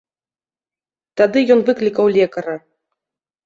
Тады 1.21 1.39
ён 1.57 1.61
выклікаў 1.69 2.05
лекара. 2.19 2.55